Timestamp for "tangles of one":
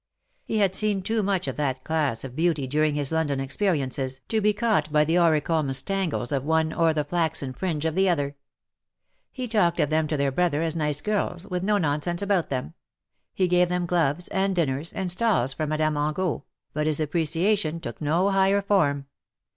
5.85-6.73